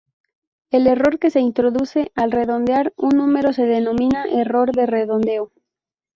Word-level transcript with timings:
El 0.71 0.87
error 0.87 1.19
que 1.19 1.29
se 1.29 1.41
introduce 1.41 2.11
al 2.15 2.31
redondear 2.31 2.91
un 2.97 3.09
número 3.17 3.53
se 3.53 3.67
denomina 3.67 4.25
error 4.31 4.71
de 4.75 4.87
redondeo. 4.87 5.51